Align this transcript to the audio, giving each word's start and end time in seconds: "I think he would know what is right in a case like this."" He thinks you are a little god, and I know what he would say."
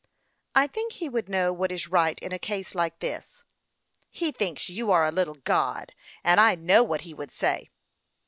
"I 0.55 0.65
think 0.65 0.93
he 0.93 1.09
would 1.09 1.29
know 1.29 1.53
what 1.53 1.71
is 1.71 1.87
right 1.87 2.17
in 2.21 2.31
a 2.31 2.39
case 2.39 2.73
like 2.73 2.97
this."" 3.01 3.43
He 4.09 4.31
thinks 4.31 4.67
you 4.67 4.89
are 4.89 5.05
a 5.05 5.11
little 5.11 5.35
god, 5.43 5.93
and 6.23 6.39
I 6.41 6.55
know 6.55 6.81
what 6.83 7.01
he 7.01 7.13
would 7.13 7.29
say." 7.31 7.69